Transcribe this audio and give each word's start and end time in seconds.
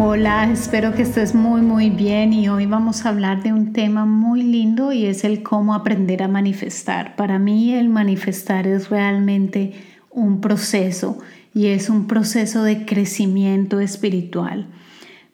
Hola, 0.00 0.48
espero 0.52 0.94
que 0.94 1.02
estés 1.02 1.34
muy 1.34 1.60
muy 1.60 1.90
bien 1.90 2.32
y 2.32 2.48
hoy 2.48 2.66
vamos 2.66 3.04
a 3.04 3.08
hablar 3.08 3.42
de 3.42 3.52
un 3.52 3.72
tema 3.72 4.04
muy 4.06 4.44
lindo 4.44 4.92
y 4.92 5.06
es 5.06 5.24
el 5.24 5.42
cómo 5.42 5.74
aprender 5.74 6.22
a 6.22 6.28
manifestar. 6.28 7.16
Para 7.16 7.40
mí 7.40 7.74
el 7.74 7.88
manifestar 7.88 8.68
es 8.68 8.90
realmente 8.90 9.72
un 10.12 10.40
proceso 10.40 11.18
y 11.52 11.66
es 11.66 11.90
un 11.90 12.06
proceso 12.06 12.62
de 12.62 12.86
crecimiento 12.86 13.80
espiritual. 13.80 14.68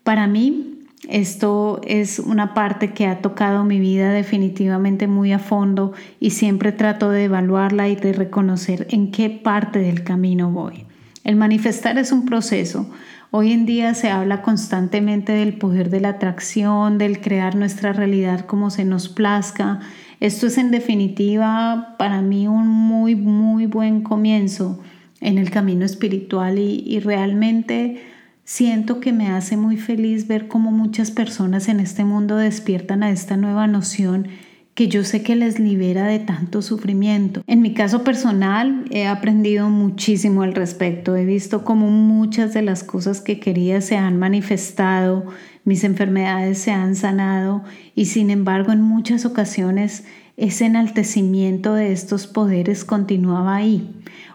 Para 0.02 0.26
mí 0.26 0.78
esto 1.10 1.82
es 1.84 2.18
una 2.18 2.54
parte 2.54 2.94
que 2.94 3.06
ha 3.06 3.20
tocado 3.20 3.64
mi 3.64 3.78
vida 3.80 4.12
definitivamente 4.12 5.08
muy 5.08 5.34
a 5.34 5.38
fondo 5.38 5.92
y 6.20 6.30
siempre 6.30 6.72
trato 6.72 7.10
de 7.10 7.24
evaluarla 7.24 7.90
y 7.90 7.96
de 7.96 8.14
reconocer 8.14 8.86
en 8.88 9.10
qué 9.10 9.28
parte 9.28 9.80
del 9.80 10.04
camino 10.04 10.50
voy. 10.50 10.86
El 11.24 11.36
manifestar 11.36 11.98
es 11.98 12.12
un 12.12 12.26
proceso 12.26 12.88
Hoy 13.36 13.50
en 13.50 13.66
día 13.66 13.94
se 13.94 14.10
habla 14.10 14.42
constantemente 14.42 15.32
del 15.32 15.54
poder 15.54 15.90
de 15.90 15.98
la 15.98 16.10
atracción, 16.10 16.98
del 16.98 17.20
crear 17.20 17.56
nuestra 17.56 17.92
realidad 17.92 18.46
como 18.46 18.70
se 18.70 18.84
nos 18.84 19.08
plazca. 19.08 19.80
Esto 20.20 20.46
es 20.46 20.56
en 20.56 20.70
definitiva 20.70 21.96
para 21.98 22.22
mí 22.22 22.46
un 22.46 22.68
muy, 22.68 23.16
muy 23.16 23.66
buen 23.66 24.02
comienzo 24.02 24.78
en 25.20 25.38
el 25.38 25.50
camino 25.50 25.84
espiritual 25.84 26.60
y, 26.60 26.84
y 26.86 27.00
realmente 27.00 28.04
siento 28.44 29.00
que 29.00 29.12
me 29.12 29.26
hace 29.26 29.56
muy 29.56 29.78
feliz 29.78 30.28
ver 30.28 30.46
cómo 30.46 30.70
muchas 30.70 31.10
personas 31.10 31.68
en 31.68 31.80
este 31.80 32.04
mundo 32.04 32.36
despiertan 32.36 33.02
a 33.02 33.10
esta 33.10 33.36
nueva 33.36 33.66
noción 33.66 34.28
que 34.74 34.88
yo 34.88 35.04
sé 35.04 35.22
que 35.22 35.36
les 35.36 35.60
libera 35.60 36.04
de 36.06 36.18
tanto 36.18 36.60
sufrimiento. 36.60 37.42
En 37.46 37.62
mi 37.62 37.74
caso 37.74 38.02
personal 38.02 38.84
he 38.90 39.06
aprendido 39.06 39.68
muchísimo 39.68 40.42
al 40.42 40.54
respecto. 40.54 41.14
He 41.14 41.24
visto 41.24 41.64
cómo 41.64 41.90
muchas 41.90 42.52
de 42.54 42.62
las 42.62 42.82
cosas 42.82 43.20
que 43.20 43.38
quería 43.38 43.80
se 43.80 43.96
han 43.96 44.18
manifestado, 44.18 45.26
mis 45.64 45.84
enfermedades 45.84 46.58
se 46.58 46.72
han 46.72 46.96
sanado 46.96 47.62
y 47.94 48.06
sin 48.06 48.30
embargo 48.30 48.72
en 48.72 48.82
muchas 48.82 49.24
ocasiones 49.24 50.04
ese 50.36 50.66
enaltecimiento 50.66 51.74
de 51.74 51.92
estos 51.92 52.26
poderes 52.26 52.84
continuaba 52.84 53.54
ahí. 53.54 53.88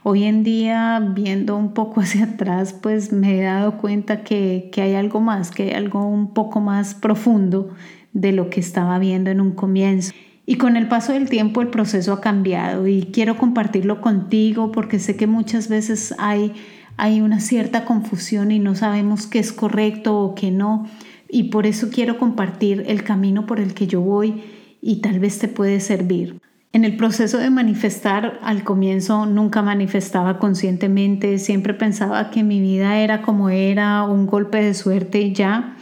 Hoy 0.03 0.23
en 0.23 0.43
día, 0.43 1.05
viendo 1.13 1.57
un 1.57 1.73
poco 1.73 1.99
hacia 2.01 2.23
atrás, 2.23 2.73
pues 2.73 3.11
me 3.11 3.37
he 3.37 3.43
dado 3.43 3.77
cuenta 3.77 4.23
que, 4.23 4.69
que 4.71 4.81
hay 4.81 4.93
algo 4.93 5.19
más, 5.19 5.51
que 5.51 5.63
hay 5.63 5.71
algo 5.71 6.07
un 6.07 6.33
poco 6.33 6.61
más 6.61 6.95
profundo 6.95 7.75
de 8.13 8.31
lo 8.31 8.49
que 8.49 8.61
estaba 8.61 8.97
viendo 8.99 9.29
en 9.29 9.41
un 9.41 9.51
comienzo. 9.51 10.13
Y 10.49 10.55
con 10.55 10.77
el 10.77 10.87
paso 10.87 11.13
del 11.13 11.29
tiempo 11.29 11.61
el 11.61 11.67
proceso 11.67 12.11
ha 12.11 12.21
cambiado 12.21 12.87
y 12.87 13.03
quiero 13.13 13.37
compartirlo 13.37 14.01
contigo 14.01 14.71
porque 14.71 14.97
sé 14.97 15.15
que 15.15 15.27
muchas 15.27 15.69
veces 15.69 16.15
hay, 16.17 16.53
hay 16.97 17.21
una 17.21 17.39
cierta 17.39 17.85
confusión 17.85 18.49
y 18.49 18.57
no 18.57 18.73
sabemos 18.73 19.27
qué 19.27 19.37
es 19.37 19.53
correcto 19.53 20.17
o 20.17 20.33
qué 20.33 20.49
no. 20.49 20.87
Y 21.29 21.51
por 21.51 21.67
eso 21.67 21.91
quiero 21.91 22.17
compartir 22.17 22.83
el 22.87 23.03
camino 23.03 23.45
por 23.45 23.59
el 23.59 23.75
que 23.75 23.85
yo 23.85 24.01
voy 24.01 24.41
y 24.81 25.01
tal 25.01 25.19
vez 25.19 25.37
te 25.37 25.49
puede 25.49 25.79
servir. 25.81 26.41
En 26.73 26.83
el 26.83 26.97
proceso 26.97 27.37
de 27.37 27.51
manifestar, 27.51 28.39
al 28.41 28.63
comienzo 28.63 29.27
nunca 29.27 29.61
manifestaba 29.61 30.39
conscientemente, 30.39 31.37
siempre 31.37 31.75
pensaba 31.75 32.31
que 32.31 32.41
mi 32.41 32.59
vida 32.59 32.97
era 32.97 33.21
como 33.21 33.51
era, 33.51 34.03
un 34.03 34.25
golpe 34.25 34.63
de 34.63 34.73
suerte 34.73 35.21
y 35.21 35.31
ya. 35.31 35.75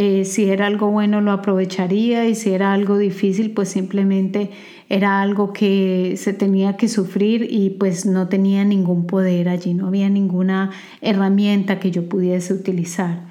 Eh, 0.00 0.24
si 0.24 0.48
era 0.48 0.68
algo 0.68 0.92
bueno 0.92 1.20
lo 1.20 1.32
aprovecharía 1.32 2.28
y 2.28 2.36
si 2.36 2.52
era 2.52 2.72
algo 2.72 2.98
difícil 2.98 3.50
pues 3.50 3.70
simplemente 3.70 4.52
era 4.88 5.20
algo 5.20 5.52
que 5.52 6.14
se 6.16 6.32
tenía 6.32 6.76
que 6.76 6.86
sufrir 6.86 7.48
y 7.50 7.70
pues 7.70 8.06
no 8.06 8.28
tenía 8.28 8.64
ningún 8.64 9.08
poder 9.08 9.48
allí, 9.48 9.74
no 9.74 9.88
había 9.88 10.08
ninguna 10.08 10.70
herramienta 11.00 11.80
que 11.80 11.90
yo 11.90 12.08
pudiese 12.08 12.54
utilizar. 12.54 13.22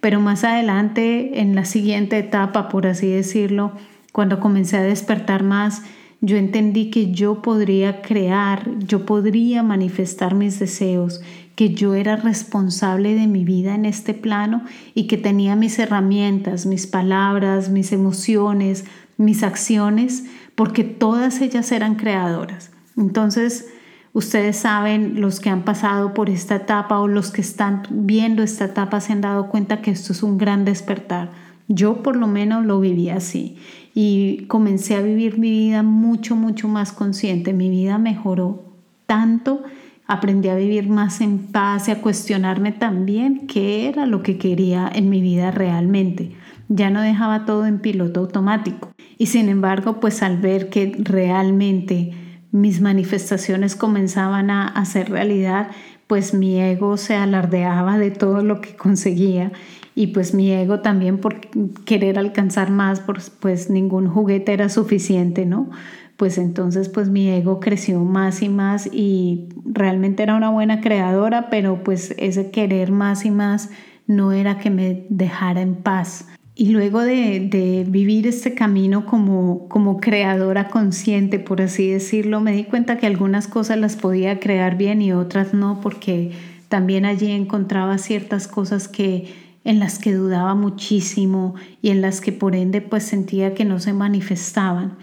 Pero 0.00 0.18
más 0.18 0.42
adelante, 0.42 1.38
en 1.42 1.54
la 1.54 1.66
siguiente 1.66 2.16
etapa, 2.16 2.70
por 2.70 2.86
así 2.86 3.08
decirlo, 3.08 3.72
cuando 4.12 4.40
comencé 4.40 4.78
a 4.78 4.82
despertar 4.82 5.42
más, 5.42 5.82
yo 6.22 6.38
entendí 6.38 6.88
que 6.88 7.12
yo 7.12 7.42
podría 7.42 8.00
crear, 8.00 8.70
yo 8.78 9.04
podría 9.04 9.62
manifestar 9.62 10.34
mis 10.34 10.58
deseos, 10.58 11.20
que 11.56 11.72
yo 11.72 11.94
era 11.94 12.16
responsable 12.16 13.14
de 13.14 13.26
mi 13.26 13.44
vida 13.44 13.74
en 13.74 13.86
este 13.86 14.14
plano 14.14 14.62
y 14.94 15.06
que 15.06 15.16
tenía 15.16 15.56
mis 15.56 15.78
herramientas, 15.78 16.66
mis 16.66 16.86
palabras, 16.86 17.70
mis 17.70 17.92
emociones, 17.92 18.84
mis 19.16 19.42
acciones, 19.42 20.24
porque 20.54 20.84
todas 20.84 21.40
ellas 21.40 21.72
eran 21.72 21.94
creadoras. 21.94 22.70
Entonces, 22.98 23.68
ustedes 24.12 24.58
saben, 24.58 25.22
los 25.22 25.40
que 25.40 25.48
han 25.48 25.64
pasado 25.64 26.12
por 26.12 26.28
esta 26.28 26.56
etapa 26.56 27.00
o 27.00 27.08
los 27.08 27.30
que 27.30 27.40
están 27.40 27.82
viendo 27.90 28.42
esta 28.42 28.66
etapa 28.66 29.00
se 29.00 29.14
han 29.14 29.22
dado 29.22 29.48
cuenta 29.48 29.80
que 29.80 29.90
esto 29.90 30.12
es 30.12 30.22
un 30.22 30.36
gran 30.36 30.66
despertar. 30.66 31.32
Yo 31.68 32.02
por 32.02 32.16
lo 32.16 32.26
menos 32.26 32.66
lo 32.66 32.80
viví 32.80 33.08
así 33.08 33.56
y 33.94 34.44
comencé 34.46 34.94
a 34.94 35.00
vivir 35.00 35.38
mi 35.38 35.50
vida 35.50 35.82
mucho, 35.82 36.36
mucho 36.36 36.68
más 36.68 36.92
consciente. 36.92 37.54
Mi 37.54 37.70
vida 37.70 37.96
mejoró 37.96 38.74
tanto 39.06 39.62
Aprendí 40.06 40.48
a 40.48 40.54
vivir 40.54 40.88
más 40.88 41.20
en 41.20 41.38
paz 41.38 41.88
y 41.88 41.90
a 41.90 42.00
cuestionarme 42.00 42.72
también 42.72 43.46
qué 43.46 43.88
era 43.88 44.06
lo 44.06 44.22
que 44.22 44.38
quería 44.38 44.90
en 44.94 45.10
mi 45.10 45.20
vida 45.20 45.50
realmente. 45.50 46.32
Ya 46.68 46.90
no 46.90 47.00
dejaba 47.00 47.44
todo 47.44 47.66
en 47.66 47.80
piloto 47.80 48.20
automático. 48.20 48.92
Y 49.18 49.26
sin 49.26 49.48
embargo, 49.48 49.98
pues 49.98 50.22
al 50.22 50.38
ver 50.38 50.68
que 50.68 50.94
realmente 50.98 52.12
mis 52.52 52.80
manifestaciones 52.80 53.74
comenzaban 53.74 54.50
a 54.50 54.68
hacer 54.68 55.10
realidad, 55.10 55.68
pues 56.06 56.34
mi 56.34 56.60
ego 56.60 56.96
se 56.96 57.14
alardeaba 57.14 57.98
de 57.98 58.10
todo 58.10 58.42
lo 58.42 58.60
que 58.60 58.76
conseguía 58.76 59.52
y 59.96 60.08
pues 60.08 60.34
mi 60.34 60.52
ego 60.52 60.80
también 60.80 61.18
por 61.18 61.40
querer 61.84 62.18
alcanzar 62.18 62.70
más, 62.70 63.02
pues 63.40 63.70
ningún 63.70 64.08
juguete 64.08 64.52
era 64.52 64.68
suficiente, 64.68 65.46
¿no? 65.46 65.70
Pues 66.16 66.38
entonces 66.38 66.88
pues 66.88 67.08
mi 67.08 67.28
ego 67.28 67.60
creció 67.60 68.00
más 68.00 68.42
y 68.42 68.48
más 68.48 68.88
y 68.92 69.48
realmente 69.64 70.22
era 70.22 70.34
una 70.34 70.50
buena 70.50 70.80
creadora, 70.80 71.50
pero 71.50 71.84
pues 71.84 72.14
ese 72.18 72.50
querer 72.50 72.90
más 72.90 73.24
y 73.24 73.30
más 73.30 73.70
no 74.06 74.32
era 74.32 74.58
que 74.58 74.70
me 74.70 75.06
dejara 75.10 75.60
en 75.60 75.74
paz. 75.74 76.26
Y 76.58 76.70
luego 76.70 77.02
de, 77.02 77.84
vivir 77.86 78.26
este 78.26 78.54
camino 78.54 79.04
como, 79.04 79.68
como 79.68 80.00
creadora 80.00 80.68
consciente, 80.68 81.38
por 81.38 81.60
así 81.60 81.90
decirlo, 81.90 82.40
me 82.40 82.52
di 82.52 82.64
cuenta 82.64 82.96
que 82.96 83.06
algunas 83.06 83.46
cosas 83.46 83.76
las 83.78 83.96
podía 83.96 84.40
crear 84.40 84.78
bien 84.78 85.02
y 85.02 85.12
otras 85.12 85.52
no, 85.52 85.80
porque 85.82 86.32
también 86.68 87.04
allí 87.04 87.30
encontraba 87.30 87.98
ciertas 87.98 88.48
cosas 88.48 88.88
que 88.88 89.34
en 89.64 89.80
las 89.80 89.98
que 89.98 90.14
dudaba 90.14 90.54
muchísimo 90.54 91.56
y 91.82 91.90
en 91.90 92.00
las 92.00 92.22
que 92.22 92.32
por 92.32 92.56
ende 92.56 92.80
pues 92.80 93.02
sentía 93.02 93.52
que 93.52 93.66
no 93.66 93.78
se 93.78 93.92
manifestaban. 93.92 94.96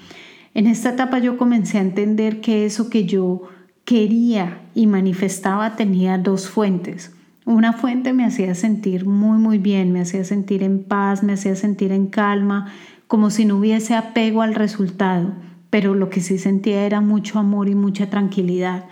En 0.53 0.67
esta 0.67 0.91
etapa 0.91 1.17
yo 1.17 1.37
comencé 1.37 1.79
a 1.79 1.81
entender 1.81 2.39
que 2.39 2.65
eso 2.65 2.89
que 2.89 3.05
yo 3.05 3.43
quería 3.85 4.61
y 4.75 4.87
manifestaba 4.87 5.75
tenía 5.75 6.17
dos 6.17 6.47
fuentes. 6.47 7.15
Una 7.45 7.73
fuente 7.73 8.13
me 8.13 8.23
hacía 8.23 8.55
sentir 8.55 9.05
muy 9.05 9.37
muy 9.37 9.57
bien, 9.57 9.91
me 9.91 10.01
hacía 10.01 10.23
sentir 10.23 10.63
en 10.63 10.83
paz, 10.83 11.23
me 11.23 11.33
hacía 11.33 11.55
sentir 11.55 11.91
en 11.91 12.07
calma, 12.07 12.71
como 13.07 13.31
si 13.31 13.45
no 13.45 13.57
hubiese 13.57 13.95
apego 13.95 14.41
al 14.41 14.55
resultado, 14.55 15.33
pero 15.69 15.93
lo 15.95 16.09
que 16.09 16.21
sí 16.21 16.37
sentía 16.37 16.85
era 16.85 17.01
mucho 17.01 17.39
amor 17.39 17.67
y 17.67 17.75
mucha 17.75 18.09
tranquilidad. 18.09 18.85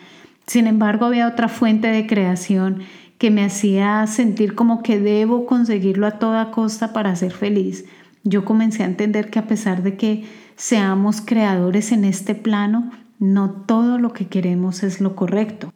Sin 0.48 0.68
embargo, 0.68 1.06
había 1.06 1.28
otra 1.28 1.48
fuente 1.48 1.88
de 1.88 2.08
creación 2.08 2.80
que 3.18 3.32
me 3.32 3.44
hacía 3.44 4.06
sentir 4.08 4.56
como 4.56 4.82
que 4.82 5.00
debo 5.00 5.46
conseguirlo 5.46 6.08
a 6.08 6.18
toda 6.18 6.52
costa 6.52 6.92
para 6.92 7.16
ser 7.16 7.32
feliz. 7.32 7.86
Yo 8.24 8.46
comencé 8.46 8.84
a 8.84 8.88
entender 8.88 9.30
que 9.30 9.40
a 9.40 9.48
pesar 9.48 9.84
de 9.84 9.96
que 9.96 10.26
seamos 10.62 11.22
creadores 11.22 11.92
en 11.92 12.06
este 12.06 12.36
plano, 12.36 12.92
no 13.18 13.50
todo 13.50 13.98
lo 13.98 14.14
que 14.14 14.28
queremos 14.28 14.84
es 14.84 15.02
lo 15.02 15.16
correcto. 15.16 15.74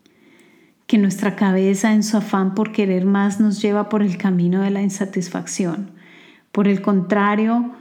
Que 0.86 1.00
nuestra 1.00 1.36
cabeza 1.36 1.94
en 1.94 2.04
su 2.04 2.18
afán 2.18 2.54
por 2.54 2.72
querer 2.72 3.04
más 3.04 3.40
nos 3.40 3.64
lleva 3.64 3.90
por 3.90 4.04
el 4.04 4.18
camino 4.18 4.62
de 4.62 4.70
la 4.70 4.84
insatisfacción. 4.84 5.90
Por 6.52 6.68
el 6.68 6.84
contrario, 6.84 7.72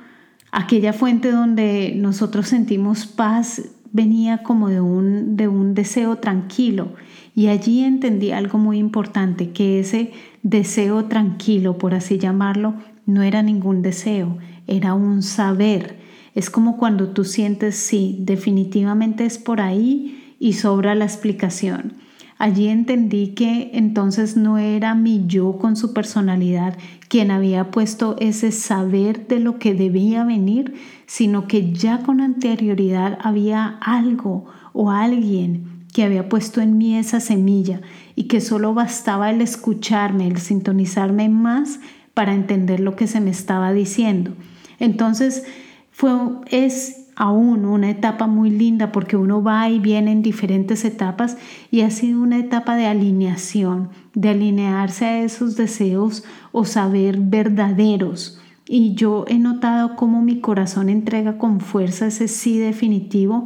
aquella 0.51 0.95
fuente 0.95 1.31
donde 1.31 1.93
nosotros 1.95 2.49
sentimos 2.49 3.05
paz 3.05 3.61
venía 3.93 4.43
como 4.43 4.71
de 4.71 4.81
un, 4.81 5.37
de 5.37 5.47
un 5.47 5.75
deseo 5.75 6.17
tranquilo. 6.17 6.95
Y 7.35 7.49
allí 7.49 7.85
entendí 7.85 8.31
algo 8.31 8.57
muy 8.57 8.79
importante, 8.79 9.51
que 9.51 9.79
ese 9.79 10.13
deseo 10.43 11.05
tranquilo, 11.05 11.77
por 11.77 11.93
así 11.93 12.17
llamarlo, 12.17 12.77
no 13.05 13.21
era 13.21 13.43
ningún 13.43 13.83
deseo, 13.83 14.39
era 14.67 14.95
un 14.95 15.23
saber 15.23 16.03
Es 16.35 16.51
como 16.51 16.77
cuando 16.77 17.09
tú 17.09 17.25
sientes, 17.25 17.77
sí, 17.77 18.19
definitivamente 18.21 19.25
es 19.25 19.39
por 19.39 19.61
ahí 19.61 20.35
y 20.41 20.55
sobra 20.55 20.95
la 20.95 21.05
explicación. 21.05 21.95
Allí 22.39 22.69
entendí 22.69 23.29
que 23.29 23.71
entonces 23.75 24.37
no 24.37 24.59
era 24.59 24.95
mi 24.95 25.25
yo 25.27 25.57
con 25.59 25.77
su 25.77 25.95
personalidad 25.95 26.77
quien 27.09 27.31
había 27.31 27.71
puesto 27.71 28.17
ese 28.19 28.51
saber 28.51 29.29
de 29.29 29.39
lo 29.39 29.59
que 29.61 29.73
debía 29.73 30.25
venir, 30.25 30.75
sino 31.07 31.47
que 31.47 31.73
ya 31.73 31.99
con 32.03 32.21
anterioridad 32.21 33.19
había 33.23 33.79
algo 33.81 34.47
o 34.73 34.91
alguien 34.91 35.87
que 35.93 36.03
había 36.03 36.29
puesto 36.29 36.61
en 36.61 36.77
mí 36.77 36.97
esa 36.97 37.21
semilla 37.21 37.81
y 38.17 38.25
que 38.25 38.41
solo 38.41 38.75
bastaba 38.75 39.31
el 39.31 39.41
escucharme, 39.41 40.27
el 40.27 40.39
sintonizarme 40.39 41.29
más 41.29 41.79
para 42.15 42.35
entender 42.35 42.81
lo 42.81 42.97
que 42.97 43.07
se 43.07 43.21
me 43.21 43.31
estaba 43.31 43.73
diciendo. 43.73 44.33
Entonces, 44.81 45.45
fue, 45.95 46.11
es 46.51 47.07
aún 47.15 47.65
una 47.65 47.89
etapa 47.89 48.27
muy 48.27 48.51
linda 48.51 48.91
porque 48.91 49.17
uno 49.17 49.45
va 49.45 49.69
y 49.69 49.79
viene 49.79 50.11
en 50.11 50.23
diferentes 50.23 50.85
etapas 50.85 51.37
y 51.71 51.83
ha 51.83 51.91
sido 51.91 52.21
una 52.21 52.37
etapa 52.41 52.75
de 52.75 52.87
alineación, 52.87 53.91
de 54.13 54.31
alinearse 54.31 55.05
a 55.05 55.23
esos 55.23 55.55
deseos 55.55 56.25
o 56.51 56.65
saber 56.65 57.21
verdaderos. 57.21 58.41
Y 58.67 58.95
yo 58.95 59.25
he 59.29 59.39
notado 59.39 59.95
cómo 59.95 60.21
mi 60.21 60.41
corazón 60.41 60.89
entrega 60.89 61.39
con 61.39 61.61
fuerza 61.61 62.09
ese 62.09 62.27
sí 62.27 62.59
definitivo, 62.59 63.45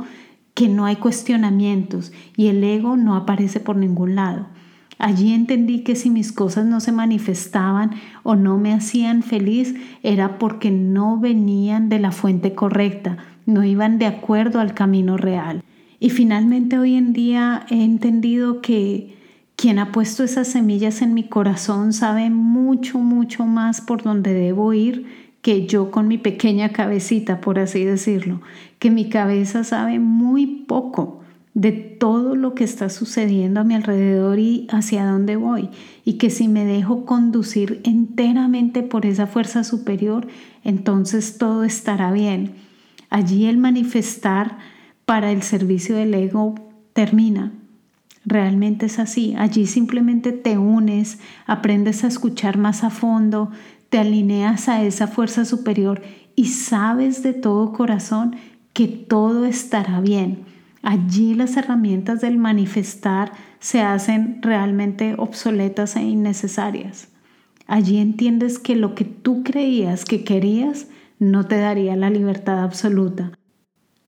que 0.55 0.69
no 0.69 0.87
hay 0.87 0.97
cuestionamientos 0.97 2.13
y 2.35 2.47
el 2.47 2.65
ego 2.65 2.97
no 2.97 3.15
aparece 3.15 3.61
por 3.61 3.77
ningún 3.77 4.15
lado. 4.15 4.47
Allí 4.99 5.33
entendí 5.33 5.85
que 5.85 5.95
si 5.95 6.11
mis 6.11 6.33
cosas 6.33 6.67
no 6.67 6.81
se 6.81 6.91
manifestaban 6.91 7.93
o 8.25 8.35
no 8.35 8.59
me 8.59 8.73
hacían 8.73 9.23
feliz 9.23 9.75
era 10.03 10.39
porque 10.39 10.71
no 10.73 11.19
venían 11.19 11.89
de 11.89 12.01
la 12.01 12.11
fuente 12.11 12.55
correcta, 12.55 13.17
no 13.47 13.65
iban 13.65 13.99
de 13.99 14.07
acuerdo 14.07 14.61
al 14.61 14.75
camino 14.75 15.17
real. 15.17 15.63
Y 16.01 16.11
finalmente 16.11 16.79
hoy 16.79 16.95
en 16.95 17.13
día 17.13 17.65
he 17.71 17.83
entendido 17.85 18.61
que 18.61 19.17
quien 19.55 19.79
ha 19.79 19.93
puesto 19.93 20.25
esas 20.25 20.49
semillas 20.49 21.01
en 21.01 21.15
mi 21.15 21.25
corazón 21.25 21.93
sabe 21.93 22.31
mucho, 22.31 22.99
mucho 22.99 23.45
más 23.47 23.81
por 23.81 24.03
dónde 24.03 24.33
debo 24.33 24.73
ir 24.73 25.07
que 25.43 25.67
yo 25.67 25.91
con 25.91 26.09
mi 26.09 26.19
pequeña 26.19 26.71
cabecita, 26.71 27.41
por 27.41 27.59
así 27.59 27.85
decirlo, 27.85 28.41
que 28.79 28.91
mi 28.91 29.09
cabeza 29.09 29.65
sabe 29.65 29.99
muy 29.99 30.47
poco 30.47 31.21
de 31.59 31.73
todo 31.73 32.37
lo 32.37 32.55
que 32.55 32.63
está 32.63 32.89
sucediendo 32.89 33.59
a 33.59 33.65
mi 33.65 33.75
alrededor 33.75 34.39
y 34.39 34.69
hacia 34.71 35.05
dónde 35.05 35.35
voy, 35.35 35.71
y 36.05 36.13
que 36.13 36.31
si 36.31 36.47
me 36.47 36.65
dejo 36.65 37.05
conducir 37.05 37.81
enteramente 37.83 38.85
por 38.85 39.05
esa 39.05 39.27
fuerza 39.27 39.65
superior, 39.65 40.29
entonces 40.63 41.37
todo 41.37 41.65
estará 41.65 42.13
bien. 42.13 42.53
Allí 43.11 43.47
el 43.47 43.59
manifestar 43.59 44.57
para 45.05 45.33
el 45.33 45.43
servicio 45.43 45.97
del 45.97 46.15
ego 46.15 46.55
termina. 46.93 47.51
Realmente 48.25 48.87
es 48.87 49.01
así. 49.01 49.35
Allí 49.37 49.67
simplemente 49.67 50.31
te 50.31 50.59
unes, 50.59 51.19
aprendes 51.45 52.05
a 52.05 52.07
escuchar 52.07 52.57
más 52.57 52.85
a 52.85 52.91
fondo, 52.91 53.51
te 53.89 53.99
alineas 53.99 54.69
a 54.69 54.85
esa 54.85 55.09
fuerza 55.09 55.45
superior 55.45 56.03
y 56.37 56.45
sabes 56.45 57.25
de 57.25 57.33
todo 57.33 57.73
corazón 57.73 58.37
que 58.73 58.87
todo 58.87 59.45
estará 59.45 60.01
bien. 60.01 60.58
Allí 60.83 61.35
las 61.35 61.57
herramientas 61.57 62.21
del 62.21 62.39
manifestar 62.39 63.33
se 63.59 63.81
hacen 63.81 64.41
realmente 64.43 65.15
obsoletas 65.19 65.97
e 65.97 66.03
innecesarias. 66.03 67.09
Allí 67.67 67.99
entiendes 67.99 68.59
que 68.59 68.77
lo 68.77 68.95
que 68.95 69.05
tú 69.05 69.43
creías 69.43 70.05
que 70.05 70.25
querías 70.25 70.89
no 71.19 71.45
te 71.47 71.59
daría 71.59 71.97
la 71.97 72.11
libertad 72.11 72.63
absoluta. 72.63 73.33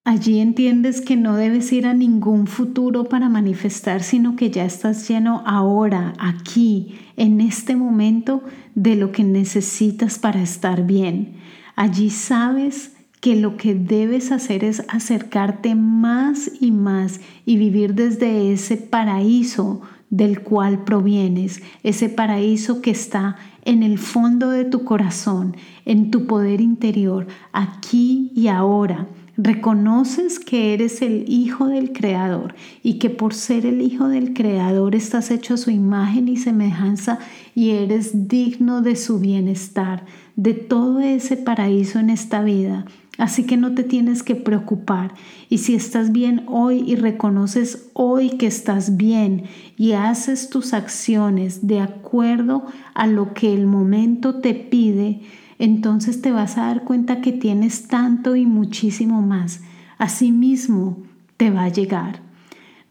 Allí 0.03 0.41
entiendes 0.41 1.03
que 1.03 1.17
no 1.17 1.37
debes 1.37 1.71
ir 1.73 1.87
a 1.87 1.93
ningún 1.93 2.47
futuro 2.47 3.05
para 3.05 3.29
manifestar, 3.29 4.03
sino 4.03 4.35
que 4.35 4.51
ya 4.51 4.65
estás 4.65 5.07
lleno 5.07 5.43
ahora, 5.45 6.15
aquí, 6.19 6.99
en 7.17 7.43
este 7.43 7.77
momento, 7.77 8.43
de 8.75 8.97
lo 8.97 9.13
que 9.13 9.25
necesitas 9.25 10.19
para 10.19 10.41
estar 10.41 10.87
bien. 10.87 11.35
Allí 11.77 12.09
sabes 12.09 12.97
que 13.21 13.37
lo 13.37 13.57
que 13.57 13.75
debes 13.75 14.33
hacer 14.33 14.65
es 14.65 14.83
acercarte 14.89 15.75
más 15.75 16.51
y 16.61 16.71
más 16.71 17.21
y 17.45 17.57
vivir 17.57 17.95
desde 17.95 18.53
ese 18.53 18.77
paraíso 18.77 19.83
del 20.09 20.41
cual 20.41 20.85
provienes, 20.85 21.63
ese 21.85 22.09
paraíso 22.09 22.83
que 22.83 22.91
está 22.91 23.37
en 23.65 23.83
el 23.83 23.99
fondo 23.99 24.51
de 24.51 24.65
tu 24.65 24.85
corazón, 24.85 25.57
en 25.85 26.11
tu 26.11 26.27
poder 26.27 26.61
interior, 26.61 27.27
aquí 27.53 28.33
y 28.35 28.49
ahora. 28.49 29.07
Reconoces 29.37 30.39
que 30.39 30.75
eres 30.75 31.01
el 31.01 31.25
hijo 31.29 31.67
del 31.69 31.93
Creador 31.93 32.55
y 32.83 32.99
que 32.99 33.09
por 33.09 33.33
ser 33.33 33.65
el 33.65 33.81
hijo 33.81 34.09
del 34.09 34.35
Creador 34.35 34.95
estás 34.95 35.31
hecho 35.31 35.55
a 35.55 35.57
su 35.57 35.71
imagen 35.71 36.29
y 36.29 36.37
semejanza 36.37 37.19
y 37.55 37.71
eres 37.71 38.29
digno 38.29 38.83
de 38.83 38.97
su 38.97 39.19
bienestar, 39.19 40.05
de 40.37 40.53
todo 40.53 41.01
ese 41.01 41.39
paraíso 41.39 41.99
en 41.99 42.11
esta 42.11 42.43
vida. 42.43 42.85
Así 43.21 43.45
que 43.45 43.59
no 43.59 43.75
te 43.75 43.85
tienes 43.85 44.23
que 44.23 44.35
preocupar. 44.35 45.13
Y 45.51 45.59
si 45.59 45.75
estás 45.75 46.11
bien 46.11 46.45
hoy 46.47 46.83
y 46.87 46.97
reconoces 46.97 47.91
hoy 47.93 48.31
que 48.39 48.47
estás 48.47 48.97
bien 48.97 49.43
y 49.77 49.93
haces 49.93 50.49
tus 50.49 50.73
acciones 50.73 51.67
de 51.67 51.81
acuerdo 51.81 52.65
a 52.95 53.07
lo 53.07 53.35
que 53.35 53.53
el 53.53 53.67
momento 53.67 54.37
te 54.37 54.55
pide, 54.55 55.21
entonces 55.59 56.23
te 56.23 56.31
vas 56.31 56.57
a 56.57 56.63
dar 56.63 56.85
cuenta 56.85 57.21
que 57.21 57.33
tienes 57.33 57.89
tanto 57.89 58.37
y 58.37 58.47
muchísimo 58.47 59.21
más. 59.21 59.61
Asimismo, 59.99 61.03
te 61.37 61.51
va 61.51 61.65
a 61.65 61.69
llegar. 61.69 62.23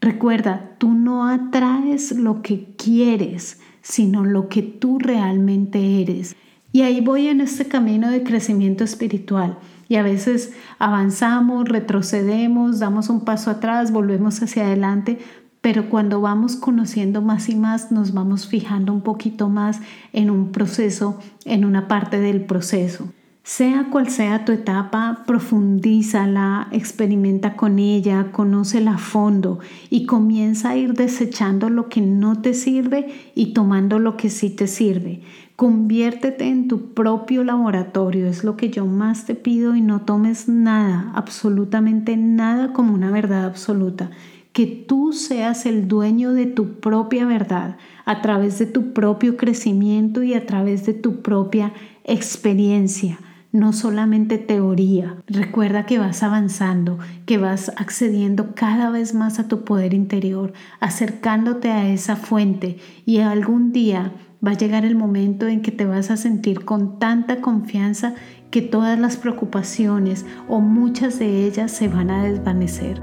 Recuerda, 0.00 0.76
tú 0.78 0.92
no 0.94 1.26
atraes 1.26 2.12
lo 2.12 2.40
que 2.40 2.66
quieres, 2.76 3.58
sino 3.82 4.24
lo 4.24 4.48
que 4.48 4.62
tú 4.62 5.00
realmente 5.00 6.00
eres. 6.02 6.36
Y 6.72 6.82
ahí 6.82 7.00
voy 7.00 7.26
en 7.26 7.40
este 7.40 7.64
camino 7.64 8.08
de 8.08 8.22
crecimiento 8.22 8.84
espiritual. 8.84 9.58
Y 9.90 9.96
a 9.96 10.04
veces 10.04 10.52
avanzamos, 10.78 11.68
retrocedemos, 11.68 12.78
damos 12.78 13.08
un 13.08 13.22
paso 13.22 13.50
atrás, 13.50 13.90
volvemos 13.90 14.40
hacia 14.40 14.66
adelante, 14.66 15.18
pero 15.60 15.90
cuando 15.90 16.20
vamos 16.20 16.54
conociendo 16.54 17.22
más 17.22 17.48
y 17.48 17.56
más, 17.56 17.90
nos 17.90 18.14
vamos 18.14 18.46
fijando 18.46 18.92
un 18.92 19.00
poquito 19.00 19.48
más 19.48 19.80
en 20.12 20.30
un 20.30 20.52
proceso, 20.52 21.18
en 21.44 21.64
una 21.64 21.88
parte 21.88 22.20
del 22.20 22.42
proceso. 22.42 23.12
Sea 23.42 23.88
cual 23.90 24.08
sea 24.10 24.44
tu 24.44 24.52
etapa, 24.52 25.24
profundízala, 25.26 26.68
experimenta 26.70 27.56
con 27.56 27.80
ella, 27.80 28.30
conócela 28.30 28.92
a 28.94 28.98
fondo 28.98 29.58
y 29.88 30.06
comienza 30.06 30.70
a 30.70 30.76
ir 30.76 30.94
desechando 30.94 31.68
lo 31.68 31.88
que 31.88 32.00
no 32.00 32.40
te 32.40 32.54
sirve 32.54 33.32
y 33.34 33.54
tomando 33.54 33.98
lo 33.98 34.16
que 34.16 34.30
sí 34.30 34.50
te 34.50 34.68
sirve. 34.68 35.22
Conviértete 35.60 36.48
en 36.48 36.68
tu 36.68 36.94
propio 36.94 37.44
laboratorio, 37.44 38.26
es 38.26 38.44
lo 38.44 38.56
que 38.56 38.70
yo 38.70 38.86
más 38.86 39.26
te 39.26 39.34
pido 39.34 39.76
y 39.76 39.82
no 39.82 40.00
tomes 40.00 40.48
nada, 40.48 41.12
absolutamente 41.14 42.16
nada 42.16 42.72
como 42.72 42.94
una 42.94 43.10
verdad 43.10 43.44
absoluta. 43.44 44.10
Que 44.54 44.66
tú 44.66 45.12
seas 45.12 45.66
el 45.66 45.86
dueño 45.86 46.32
de 46.32 46.46
tu 46.46 46.80
propia 46.80 47.26
verdad 47.26 47.76
a 48.06 48.22
través 48.22 48.58
de 48.58 48.64
tu 48.64 48.94
propio 48.94 49.36
crecimiento 49.36 50.22
y 50.22 50.32
a 50.32 50.46
través 50.46 50.86
de 50.86 50.94
tu 50.94 51.20
propia 51.20 51.74
experiencia 52.04 53.18
no 53.52 53.72
solamente 53.72 54.38
teoría. 54.38 55.16
Recuerda 55.26 55.84
que 55.84 55.98
vas 55.98 56.22
avanzando, 56.22 56.98
que 57.26 57.36
vas 57.36 57.72
accediendo 57.76 58.54
cada 58.54 58.90
vez 58.90 59.12
más 59.12 59.40
a 59.40 59.48
tu 59.48 59.64
poder 59.64 59.92
interior, 59.92 60.52
acercándote 60.78 61.68
a 61.70 61.88
esa 61.88 62.14
fuente 62.16 62.78
y 63.04 63.18
algún 63.18 63.72
día 63.72 64.12
va 64.44 64.50
a 64.52 64.54
llegar 64.54 64.84
el 64.84 64.96
momento 64.96 65.48
en 65.48 65.62
que 65.62 65.70
te 65.70 65.84
vas 65.84 66.10
a 66.10 66.16
sentir 66.16 66.64
con 66.64 66.98
tanta 66.98 67.40
confianza 67.40 68.14
que 68.50 68.62
todas 68.62 68.98
las 68.98 69.16
preocupaciones 69.16 70.26
o 70.48 70.60
muchas 70.60 71.18
de 71.18 71.46
ellas 71.46 71.70
se 71.70 71.88
van 71.88 72.10
a 72.10 72.24
desvanecer. 72.24 73.00